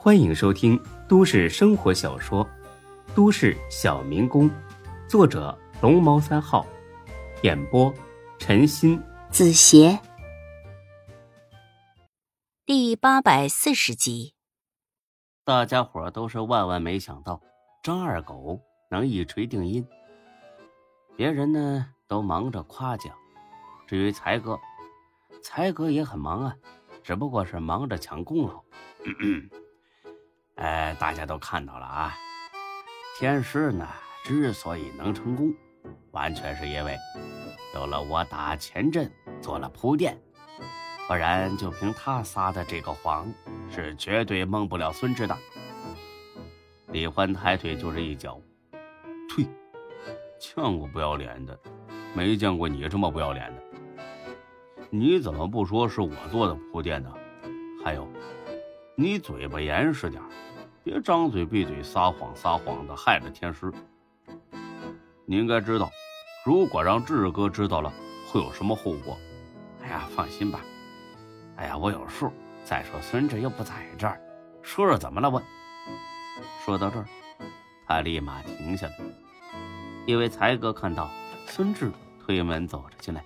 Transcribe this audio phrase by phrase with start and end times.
[0.00, 2.46] 欢迎收听都市生活小说
[3.16, 4.48] 《都市小民工》，
[5.08, 6.64] 作者龙猫三号，
[7.42, 7.92] 演播
[8.38, 9.98] 陈鑫、子邪，
[12.64, 14.34] 第八百四十集。
[15.44, 17.42] 大家伙都是万万没想到，
[17.82, 18.60] 张二狗
[18.92, 19.84] 能一锤定音。
[21.16, 23.12] 别人呢都忙着夸奖，
[23.88, 24.56] 至于才哥，
[25.42, 26.54] 才哥也很忙啊，
[27.02, 28.62] 只不过是忙着抢功劳。
[30.58, 32.14] 哎，大家都看到了啊，
[33.18, 33.86] 天师呢
[34.24, 35.52] 之所以能成功，
[36.10, 36.96] 完全是因为
[37.74, 40.18] 有了我打前阵做了铺垫，
[41.06, 43.26] 不然就凭他撒的这个谎。
[43.70, 45.36] 是绝对蒙不了孙志的。
[46.86, 48.40] 李欢抬腿就是一脚，
[49.28, 49.46] 退！
[50.40, 51.58] 见过不要脸的，
[52.14, 53.62] 没见过你这么不要脸的。
[54.88, 57.12] 你怎么不说是我做的铺垫呢？
[57.84, 58.08] 还有，
[59.00, 60.20] 你嘴巴严实点，
[60.82, 63.72] 别张嘴闭嘴撒谎撒谎的，害了天师。
[65.24, 65.88] 你应该知道，
[66.44, 67.92] 如果让志哥知道了，
[68.26, 69.16] 会有什么后果。
[69.84, 70.58] 哎呀，放心吧。
[71.54, 72.32] 哎呀，我有数。
[72.64, 74.20] 再说孙志又不在这儿，
[74.62, 75.30] 说说怎么了？
[75.30, 75.40] 问。
[76.64, 77.06] 说到这儿，
[77.86, 78.94] 他立马停下来，
[80.06, 81.08] 因为才哥看到
[81.46, 83.24] 孙志推门走着进来，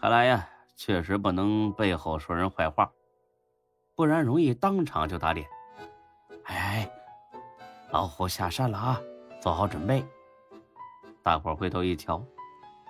[0.00, 2.88] 看来呀，确实不能背后说人坏话，
[4.00, 5.46] 不然容易当场就打脸。
[6.44, 6.90] 哎，
[7.90, 8.98] 老虎下山了啊，
[9.42, 10.02] 做好准备。
[11.22, 12.24] 大伙回头一瞧，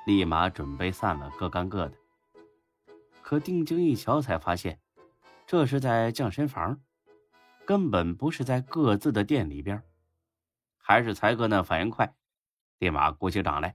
[0.07, 1.97] 立马准备散了，各干各的。
[3.23, 4.79] 可定睛一瞧，才发现。
[5.49, 6.79] 这是在降神房，
[7.67, 9.83] 根本不是在各自的店里边。
[10.77, 12.15] 还是才哥那反应快，
[12.79, 13.75] 立马鼓起掌来。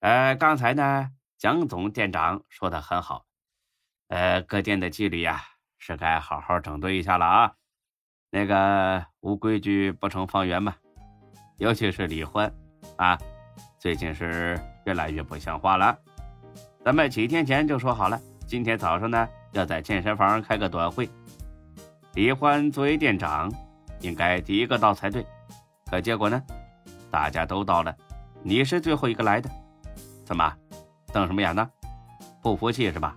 [0.00, 3.24] 呃， 刚才呢，蒋总店长说的很好，
[4.08, 5.42] 呃，各店的纪律呀，
[5.78, 7.52] 是该好好整顿一下了啊。
[8.30, 10.74] 那个无规矩不成方圆嘛，
[11.58, 12.52] 尤其是李欢
[12.96, 13.18] 啊，
[13.78, 15.98] 最近是越来越不像话了。
[16.84, 18.20] 咱们几天前就说好了。
[18.46, 21.08] 今天早上呢，要在健身房开个短会。
[22.14, 23.52] 李欢作为店长，
[24.00, 25.26] 应该第一个到才对。
[25.90, 26.40] 可结果呢，
[27.10, 27.92] 大家都到了，
[28.44, 29.50] 你是最后一个来的。
[30.24, 30.56] 怎么，
[31.12, 31.68] 瞪什么眼呢？
[32.40, 33.16] 不服气是吧？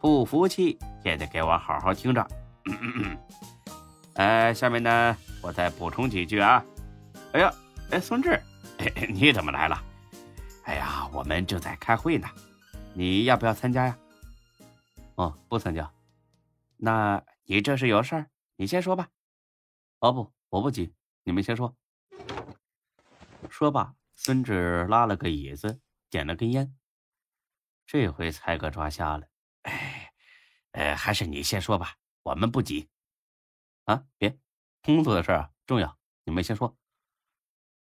[0.00, 2.26] 不服气也得给我好好听着。
[4.14, 6.64] 呃， 下面呢，我再补充几句啊。
[7.32, 7.52] 哎呀，
[7.90, 8.40] 哎，孙志，
[9.08, 9.82] 你怎么来了？
[10.64, 12.28] 哎呀，我们正在开会呢，
[12.94, 13.98] 你要不要参加呀？
[15.16, 15.90] 哦，不参加。
[16.76, 18.30] 那你这是有事儿？
[18.56, 19.08] 你先说吧。
[20.00, 20.92] 哦不，我不急，
[21.24, 21.74] 你们先说。
[23.48, 25.80] 说罢，孙志拉了个椅子，
[26.10, 26.74] 点了根烟。
[27.86, 29.28] 这回才哥抓瞎了。
[30.76, 32.86] 哎，呃，还是你先说吧，我们不急。
[33.86, 34.36] 啊，别，
[34.82, 36.76] 工作的事儿重要，你们先说。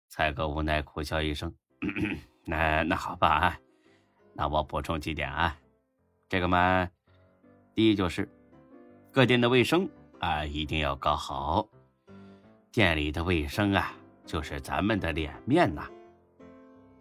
[0.08, 1.54] 蔡哥无奈苦笑一声。
[2.46, 3.60] 那那好吧啊，
[4.32, 5.56] 那我补充几点啊，
[6.28, 6.88] 这个嘛。
[7.74, 8.28] 第一就是，
[9.12, 11.68] 各店的卫生啊一定要搞好。
[12.72, 13.92] 店里的卫生啊，
[14.24, 15.86] 就是咱们的脸面呐。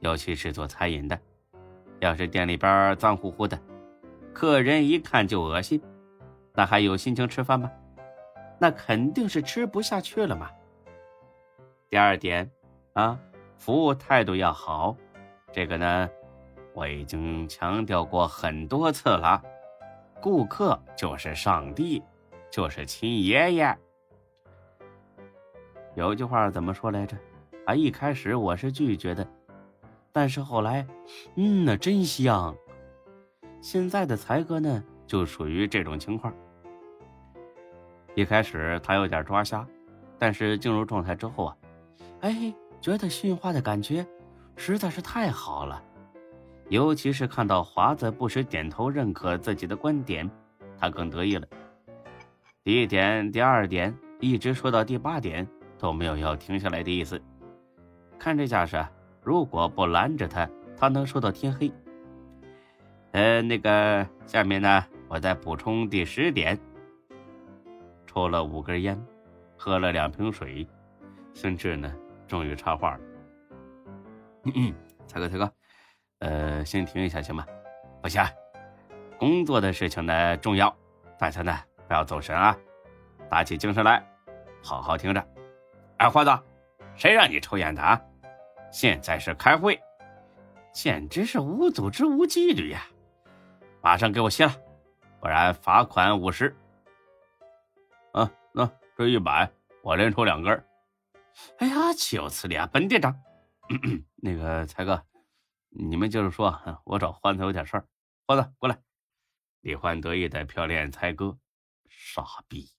[0.01, 1.19] 尤其是做餐饮的，
[1.99, 3.59] 要是店里边脏乎乎的，
[4.33, 5.81] 客人一看就恶心，
[6.53, 7.71] 那还有心情吃饭吗？
[8.59, 10.49] 那肯定是吃不下去了嘛。
[11.89, 12.49] 第二点
[12.93, 13.19] 啊，
[13.57, 14.95] 服务态度要好。
[15.51, 16.09] 这个呢，
[16.73, 19.41] 我已经强调过很多次了。
[20.21, 22.03] 顾客就是上帝，
[22.51, 23.77] 就是亲爷爷。
[25.95, 27.17] 有句话怎么说来着？
[27.65, 29.27] 啊，一开始我是拒绝的，
[30.11, 30.85] 但是后来，
[31.35, 32.55] 嗯，那真香。
[33.61, 36.33] 现在的才哥呢，就属于这种情况。
[38.15, 39.65] 一开始他有点抓瞎，
[40.17, 41.57] 但是进入状态之后啊，
[42.21, 44.05] 哎，觉得驯化的感觉
[44.55, 45.81] 实在是太好了。
[46.69, 50.29] 尤其是看到华子不时点头认可自己的观点，
[50.77, 51.47] 他更得意了。
[52.63, 55.47] 第一点、第二点，一直说到第八点，
[55.77, 57.19] 都没有要停下来的意思。
[58.17, 58.85] 看这架势，
[59.23, 60.47] 如果不拦着他，
[60.77, 61.71] 他能说到天黑。
[63.11, 66.57] 呃，那个，下面呢，我再补充第十点。
[68.05, 68.99] 抽了五根烟，
[69.57, 70.67] 喝了两瓶水，
[71.33, 71.91] 孙志呢，
[72.27, 72.99] 终于插话了
[74.45, 74.73] ：“嗯嗯，
[75.07, 75.51] 才哥，才哥。”
[76.19, 77.45] 呃，先停一下行吗？
[78.01, 78.23] 不行，
[79.17, 80.75] 工作的事情呢重要，
[81.17, 81.57] 大家呢
[81.87, 82.55] 不要走神啊，
[83.29, 84.05] 打起精神来，
[84.61, 85.27] 好好听着。
[85.97, 86.31] 哎，花子，
[86.95, 87.99] 谁让你抽烟的啊？
[88.71, 89.79] 现在是开会，
[90.73, 92.81] 简直是无组织无纪律呀！
[93.81, 94.53] 马上给我歇了，
[95.19, 96.55] 不然罚款五十。
[98.11, 99.49] 啊，那这一百，
[99.81, 100.65] 我连抽两根。
[101.59, 102.67] 哎呀，岂有此理啊！
[102.71, 103.17] 本店长，
[104.17, 105.05] 那个才哥，
[105.69, 107.87] 你们就是说，我找欢子有点事儿。
[108.27, 108.77] 欢子，过来。
[109.61, 111.37] 李欢得意的瞟脸才哥，
[111.87, 112.69] 傻逼。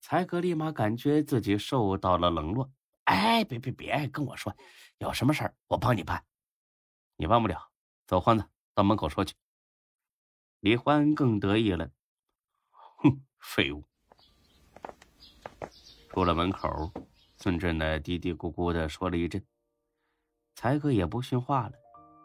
[0.00, 2.70] 才哥立马感觉自己受到了冷落。
[3.04, 4.54] 哎，别别别跟我说，
[4.98, 6.24] 有什么事儿我帮你办。
[7.16, 7.70] 你办不了，
[8.06, 9.34] 走，欢子，到门口说去。
[10.62, 11.90] 李欢更得意了，
[12.70, 13.82] 哼，废物。
[16.08, 16.92] 出了门口。
[17.36, 19.44] 孙志呢，嘀嘀咕咕的说了一阵，
[20.54, 21.72] 才哥也不训话了，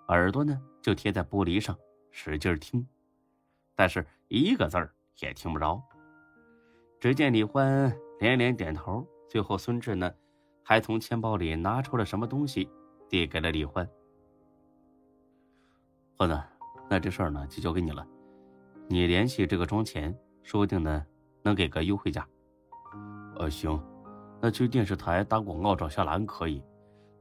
[0.09, 1.75] 耳朵呢就贴在玻璃上，
[2.11, 2.87] 使劲听，
[3.73, 5.81] 但是一个字儿也听不着。
[6.99, 10.13] 只见李欢连连点头，最后孙志呢，
[10.61, 12.69] 还从钱包里拿出了什么东西，
[13.09, 13.89] 递给了李欢。
[16.15, 16.39] 欢子，
[16.87, 18.07] 那这事儿呢就交给你了，
[18.89, 21.05] 你联系这个庄钱，说不定呢
[21.43, 22.25] 能给个优惠价。
[23.35, 23.81] 呃，行。
[24.39, 26.63] 那去电视台打广告找夏兰可以，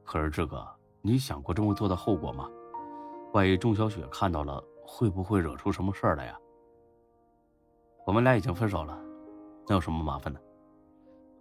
[0.03, 0.65] 可是这个
[1.01, 2.47] 你想过这么做的后果吗？
[3.33, 6.37] 万一钟小雪看到了，会不会惹出什么事儿来呀？
[8.05, 8.97] 我们俩已经分手了，
[9.67, 10.39] 那有什么麻烦呢？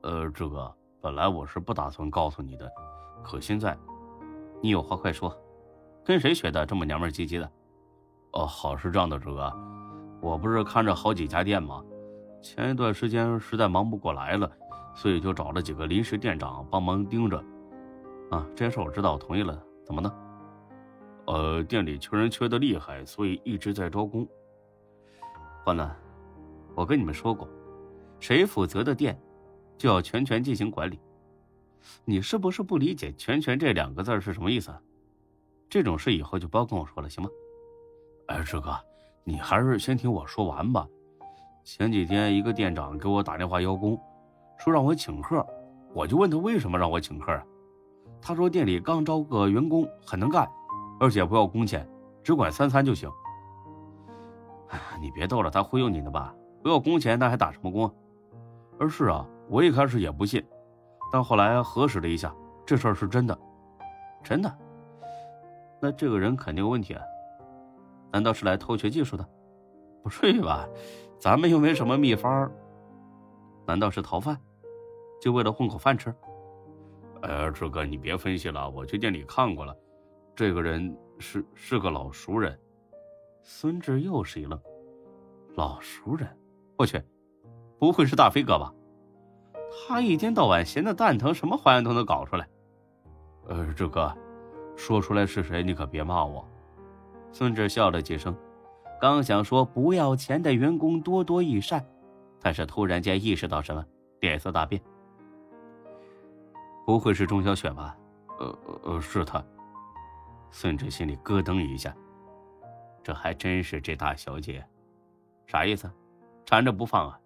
[0.03, 2.69] 呃，这个本来我是不打算告诉你的，
[3.23, 3.79] 可现在，
[4.61, 5.37] 你有话快说，
[6.05, 7.49] 跟谁学的这么娘们唧唧的？
[8.33, 9.53] 哦，好是这样的，这个，
[10.27, 11.85] 我不是看着好几家店吗？
[12.43, 14.51] 前一段时间实在忙不过来了。
[14.97, 17.37] 所以就找了几个临时店长帮忙盯着，
[18.31, 19.63] 啊，这件事我知道，我同意了。
[19.85, 20.11] 怎么呢？
[21.27, 24.27] 呃，店里缺人缺的厉害，所以一直在招工。
[25.67, 25.87] 欢子，
[26.75, 27.47] 我跟你们说过，
[28.21, 29.21] 谁负责的店，
[29.77, 30.99] 就要全权进行管理。
[32.07, 34.75] 你是不是不理解“全权”这两个字是什么意思？
[35.69, 37.29] 这种事以后就不要跟我说了，行吗？
[38.29, 38.75] 哎，志哥，
[39.29, 40.87] 你还是先听我说完吧。
[41.65, 44.01] 前几天一个店长给我打电话邀功。
[44.57, 45.45] 说让我请客，
[45.93, 47.43] 我就问他为什么让我请客啊？
[48.23, 50.49] 他说店里刚招个员工，很能干，
[51.01, 51.87] 而且不要工钱，
[52.23, 53.11] 只管三餐就行。
[54.69, 56.33] 哎，你别逗了，他忽悠你的吧？
[56.63, 57.93] 不要工钱，那还打什么工？
[58.79, 60.41] 而是啊，我一开始也不信，
[61.13, 62.33] 但后来核实了一下，
[62.65, 63.37] 这事儿是真的，
[64.23, 64.59] 真的。
[65.83, 67.03] 那这个人肯定有问题啊？
[68.13, 69.29] 难道是来偷学技术的？
[70.03, 70.69] 不至于吧？
[71.19, 72.51] 咱们又没什么秘方。
[73.67, 74.39] 难道是逃犯？
[75.21, 76.15] 就为了混口饭吃？
[77.23, 79.75] 呃，志哥，你别分析了，我去店里看过了，
[80.35, 82.57] 这个人是是个老熟人。
[83.43, 84.61] 孙志又是一愣，
[85.55, 86.29] 老熟人？
[86.77, 87.03] 我去，
[87.79, 88.73] 不会是大飞哥吧？
[89.89, 92.49] 他一天到晚闲的蛋疼，什么花样都能搞出来。
[93.49, 94.15] 呃，志哥，
[94.77, 96.47] 说出来是谁，你可别骂我。
[97.39, 98.35] 孙志笑了几声，
[98.99, 101.85] 刚想说不要钱的员工多多益善。
[102.41, 103.85] 但是突然间意识到什么，
[104.21, 104.81] 脸色大变。
[106.87, 107.95] 不会是钟小雪吧？
[108.39, 109.45] 呃呃，是他。
[110.51, 111.95] 孙志心里咯噔一下，
[113.03, 114.67] 这还真是这大小姐，
[115.47, 115.91] 啥意思？
[116.47, 117.21] 缠着不放啊？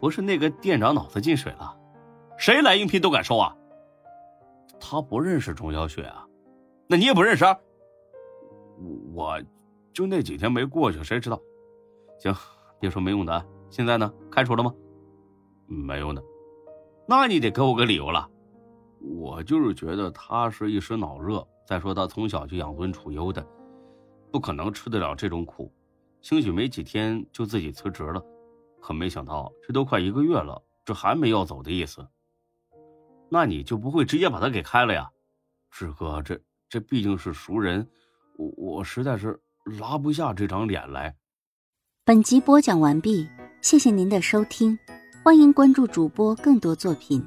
[0.00, 1.78] 不是那个店长脑子进水了？
[2.36, 3.56] 谁来应聘都敢收啊？
[4.80, 6.26] 他不认识钟小雪啊？
[6.90, 7.44] 那你也不认识？
[9.14, 9.40] 我，
[9.92, 11.40] 就那几天没过去，谁知道？
[12.18, 12.34] 行。
[12.80, 14.12] 别说没用的，现在呢？
[14.28, 14.74] 开除了吗？
[15.66, 16.24] 没用的，
[17.06, 18.28] 那你得给我个理由了。
[19.00, 21.46] 我就是觉得他是一时脑热。
[21.64, 23.46] 再说他从小就养尊处优的，
[24.32, 25.72] 不可能吃得了这种苦。
[26.22, 28.20] 兴许没几天就自己辞职了。
[28.80, 32.04] 可没想到这都快一个月了，这还没要走的意思。
[33.28, 35.08] 那你就不会直接把他给开了呀？
[35.70, 37.84] 志哥，这这毕竟是熟人，
[38.36, 39.38] 我我实在是
[39.80, 41.16] 拉不下这张脸来。
[42.04, 43.28] 本集播讲完毕，
[43.60, 44.78] 谢谢您的收听，
[45.24, 47.26] 欢迎关注主播更多作品。